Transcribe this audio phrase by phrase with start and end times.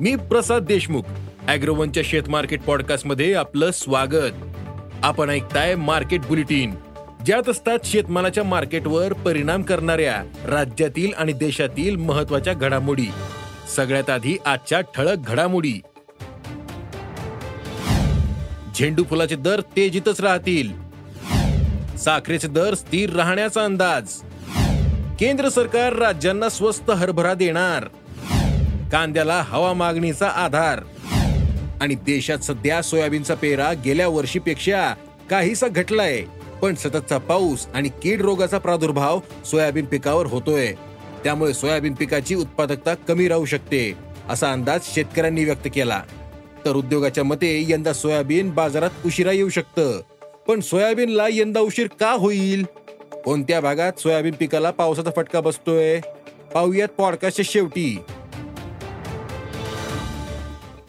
[0.00, 1.02] मी प्रसाद देशमुख
[1.48, 4.32] अॅग्रोवनच्या शेत मार्केट पॉडकास्टमध्ये आपलं स्वागत.
[5.02, 6.74] आपण ऐकताय मार्केट बुलेटिन
[7.26, 13.06] ज्यात असतात शेतमालाच्या मार्केटवर परिणाम करणाऱ्या राज्यातील आणि देशातील महत्त्वाच्या घडामोडी.
[13.76, 15.80] सगळ्यात आधी आजच्या ठळक घडामोडी.
[18.78, 20.72] झेंडू फुलाचे दर तेजीतच राहतील.
[21.96, 24.08] साखरेचे दर स्थिर राहण्याचा अंदाज.
[25.18, 27.88] केंद्र सरकार राज्यांना स्वस्त हरभरा देणार.
[28.92, 30.80] कांद्याला हवा मागणीचा आधार.
[31.80, 34.94] आणि देशात सध्या सोयाबीनचा पेरा गेल्या वर्षीपेक्षा
[35.30, 36.22] काहीसा घटलाय.
[36.62, 40.72] पण सततचा पाऊस आणि कीड रोगाचा प्रादुर्भाव सोयाबीन पिकावर होतोय.
[41.24, 43.92] त्यामुळे सोयाबीन पिकाची उत्पादकता कमी राहू शकते
[44.28, 46.02] असा अंदाज शेतकऱ्यांनी व्यक्त केला.
[46.64, 50.00] तर उद्योगाच्या मते यंदा सोयाबीन बाजारात उशिरा येऊ शकतं.
[50.48, 52.66] पण सोयाबीनला यंदा उशीर का होईल?
[53.24, 56.00] कोणत्या भागात सोयाबीन पिकाला पावसाचा फटका बसतोय?
[56.54, 57.98] पाहुयात पॉडकास्टच्या शेवटी.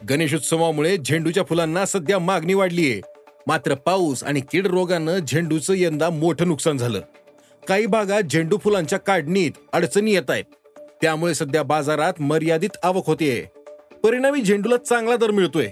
[0.10, 3.02] गणेशोत्सवामुळे झेंडूच्या फुलांना सध्या मागणी वाढलीये.
[3.48, 7.02] मात्र पाऊस आणि कीड रोगानं झेंडूचं यंदा मोठं नुकसान झालं.
[7.68, 10.44] काही भागात झेंडू फुलांच्या काढणीत अडचणी येत आहेत.
[11.02, 13.46] त्यामुळे सध्या बाजारात मर्यादित आवक होतीये.
[14.04, 15.70] परिणामी झेंडूला चांगला दर मिळतोय.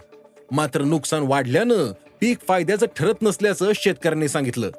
[0.51, 4.71] मात्र नुकसान वाढल्यानं पीक फायद्याचं ठरत नसल्याचं शेतकऱ्यांनी सांगितलं.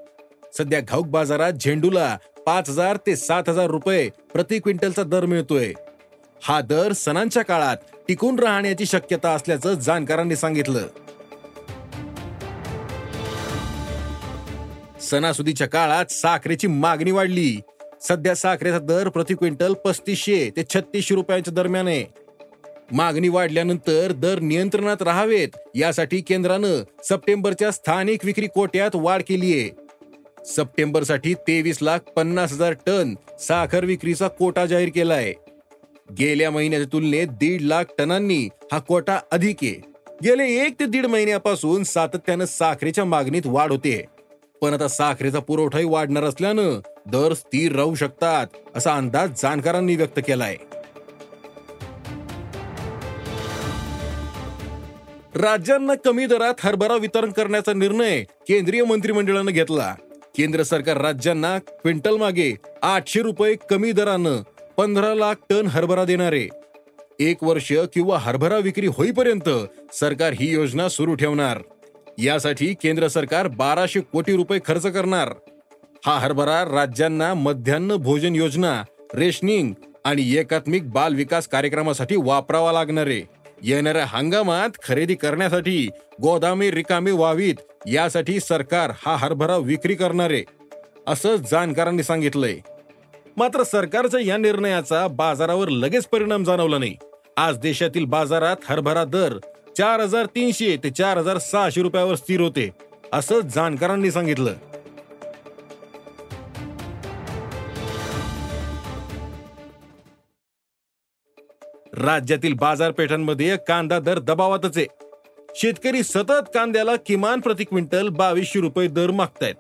[0.59, 5.73] सध्या घाऊक बाजारात झेंडूला पाच हजार ते सात हजार रुपये प्रति क्विंटलचा दर मिळतोय.
[6.43, 7.77] हा दर सणांच्या काळात
[8.09, 10.87] टिकून राहण्याची शक्यता असल्याचं जाणकारांनी सांगितलं.
[15.01, 17.61] सणासुदीच्या काळात साखरेची मागणी वाढली.
[18.09, 22.05] सध्या साखरेचा दर प्रति क्विंटल पस्तीसशे ते छत्तीसशे रुपयांच्या दरम्यान आहे.
[22.93, 29.71] मागणी वाढल्यानंतर दर नियंत्रणात राहावेत यासाठी केंद्रानं सप्टेंबरच्या स्थानिक विक्री कोट्यात वाढ केली आहे.
[30.47, 35.33] सप्टेंबरसाठी तेवीस लाख पन्नास हजार टन साखर विक्रीचा कोटा जाहीर केलाय.
[36.13, 39.81] गेल्या महिन्याच्या तुलनेत दीड लाख टनांनी हा कोटा अधिक आहे.
[40.25, 44.05] गेले एक ते दीड महिन्यापासून सातत्यानं साखरेच्या मागणीत वाढ होते.
[44.61, 50.57] पण आता साखरेचा पुरवठाही वाढणार असल्यानं दर स्थिर राहू शकतात असा अंदाज जाणकारांनी व्यक्त केलाय.
[55.35, 59.95] राज्यांना कमी दरात हरभरा वितरण करण्याचा निर्णय केंद्रीय मंत्रिमंडळानं घेतला.
[60.37, 64.43] केंद्र सरकार राज्यांना क्विंटल मागे आठशे रुपये कमी दरानं
[64.79, 66.49] पंधरा लाख टन हरभरा देणारे.
[67.21, 69.49] एक वर्ष किंवा हरभरा विक्री होईपर्यंत
[69.93, 71.59] सरकार ही योजना सुरू ठेवणार.
[72.19, 75.29] यासाठी केंद्र सरकार बाराशे कोटी रुपये खर्च करणार.
[76.07, 78.85] हा हरभरा राज्यांना मध्यान्ह भोजन योजना
[79.15, 79.75] रेशनिंग
[80.05, 83.23] आणि एकात्मिक बाल विकास कार्यक्रमासाठी वापरावा लागणार आहे.
[83.63, 85.89] येणाऱ्या हंगामात खरेदी करण्यासाठी
[86.23, 87.55] गोदामे रिकामे व्हावीत
[87.87, 90.45] यासाठी सरकार हा हरभरा विक्री करणार आहे.
[91.07, 92.59] असं जाणकारांनी सांगितलंय.
[93.39, 96.97] मात्र सरकारच्या या निर्णयाचा बाजारावर लगेच परिणाम जाणवला नाही.
[97.37, 99.37] आज देशातील बाजारात हरभरा दर
[99.77, 102.71] चार हजार तीनशे ते चार हजार सहाशे रुपयावर स्थिर होते
[103.13, 104.55] असं जाणकारांनी सांगितलं.
[111.95, 114.87] राज्यातील बाजारपेठांमध्ये कांदा दर दबावातच आहे.
[115.55, 119.55] शेतकरी सतत कांद्याला किमान प्रति क्विंटल बावीसशे रुपये दर मागतायत.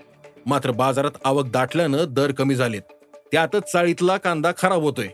[0.47, 2.83] मात्र बाजारात आवक दाटल्यानं दर कमी झालेत.
[3.33, 5.09] त्यातच चाळीतला कांदा खराब होतोय.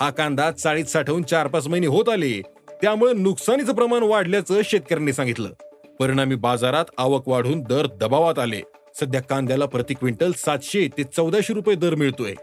[0.00, 2.42] हा कांदा चाळीत साठवून चार पाच महिने होत आले
[2.82, 5.48] त्यामुळे नुकसानीचं प्रमाण वाढल्याचं शेतकऱ्यांनी सांगितलं.
[6.00, 8.60] परिणामी बाजारात आवक वाढून दर दबावात आले.
[9.00, 12.34] सध्या कांद्याला प्रति क्विंटल सातशे ते चौदाशे रुपये दर मिळतोय.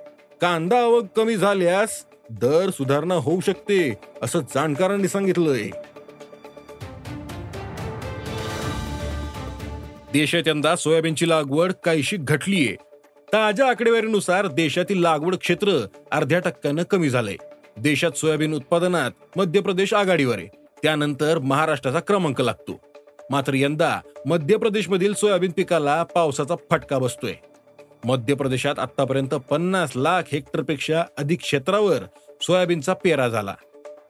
[0.42, 5.70] कांदा आवक कमी झाल्यास दर सुधारणा होऊ शकते असं जाणकारांनी सांगितलंय.
[10.14, 12.87] देशात यंदा सोयाबीनची लागवड काहीशी घटलीये.
[13.34, 17.36] ताज्या आकडेवारीनुसार देशातील लागवड क्षेत्र अर्ध्या टक्क्यानं कमी झालंय.
[17.78, 20.48] देशात सोयाबीन उत्पादनात मध्य प्रदेश आघाडीवर आहे.
[20.84, 22.80] त्यानंतर महाराष्ट्राचा क्रमांक लागतो.
[23.30, 27.34] मात्र यंदा मध्य प्रदेशमधील सोयाबीन पिकाला पावसाचा फटका बसतोय.
[28.06, 32.00] मध्य प्रदेशात आतापर्यंत पन्नास लाख हेक्टरपेक्षा अधिक क्षेत्रावर
[32.42, 33.56] सोयाबीनचा पेरा झाला.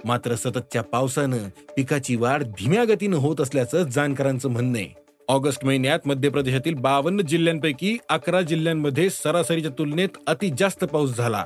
[0.06, 1.38] मात्र सततच्या पावसानं
[1.76, 5.07] पिकाची वाढ धीम्या गतीनं होत असल्याचं जाणकारांचं म्हणणं आहे.
[5.30, 11.46] ऑगस्ट महिन्यात मध्य प्रदेशातील बावन्न जिल्ह्यांपैकी अकरा जिल्ह्यांमध्ये सरासरीच्या तुलनेत अति जास्त पाऊस झाला.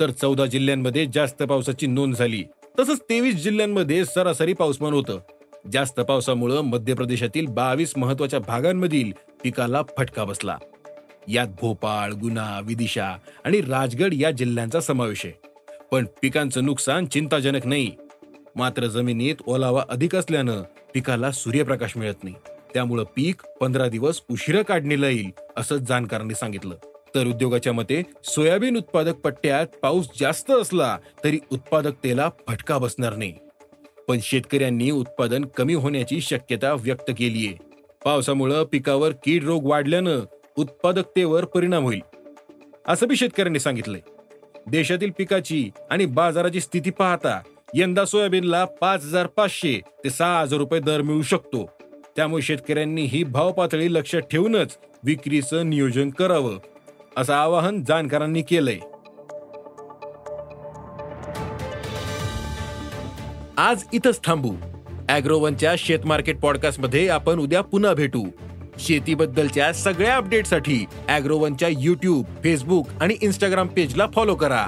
[0.00, 2.44] तर चौदा जिल्ह्यांमध्ये जास्त पावसाची नोंद झाली.
[2.80, 5.20] तसंच तेवीस जिल्ह्यांमध्ये सरासरी पाऊसमान होतं.
[5.72, 9.12] जास्त पावसामुळं मध्य प्रदेशातील बावीस महत्त्वाच्या भागांमधील
[9.42, 10.58] पिकाला फटका बसला.
[11.28, 15.34] यात भोपाळ गुना विदिशा आणि राजगड या जिल्ह्यांचा समावेश आहे.
[15.92, 17.90] पण पिकांचं नुकसान चिंताजनक नाही.
[18.56, 20.62] मात्र जमिनीत ओलावा अधिक असल्यानं
[20.94, 22.34] पिकाला सूर्यप्रकाश मिळत नाही.
[22.74, 26.74] त्यामुळं पीक पंधरा दिवस उशिरा काढणीला येईल असं जाणकारांनी सांगितलं.
[27.14, 33.34] तर उद्योगाच्या मते सोयाबीन उत्पादक पट्ट्यात पाऊस जास्त असला तरी उत्पादकतेला फटका बसणार नाही.
[34.08, 37.56] पण शेतकऱ्यांनी उत्पादन कमी होण्याची शक्यता व्यक्त केली आहे
[38.04, 40.20] पावसामुळं पिकावर कीड रोग वाढल्यानं
[40.56, 42.00] उत्पादकतेवर परिणाम होईल
[42.88, 44.00] असं बी शेतकऱ्यांनी सांगितलंय.
[44.66, 47.40] देशातील पिकाची आणि बाजाराची स्थिती पाहता
[47.74, 51.64] यंदा सोयाबीनला पाच हजार पाचशे ते सहा हजार रुपये दर मिळू शकतो.
[52.16, 56.58] त्यामुळे शेतकऱ्यांनी ही भाव पातळी लक्षात ठेवूनच विक्रीचं नियोजन करावं
[57.16, 58.78] असं आवाहन जाणकारांनी केलंय.
[63.56, 64.54] आज इथंच थांबू.
[65.08, 68.24] अॅग्रोवनच्या शेत मार्केट पॉडकास्टमध्ये आपण उद्या पुन्हा भेटू.
[68.78, 74.66] शेतीबद्दलच्या सगळ्या अपडेटसाठी अॅग्रोवनच्या युट्यूब फेसबुक आणि इंस्टाग्राम पेजला फॉलो करा.